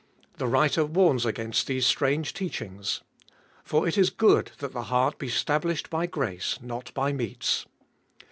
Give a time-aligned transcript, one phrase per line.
[0.39, 3.01] The writer warns against these strange teachings.
[3.63, 7.67] For it is good that the heart be stablished by grace, not by meats.